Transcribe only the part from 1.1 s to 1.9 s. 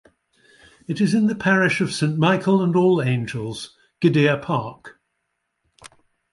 in the parish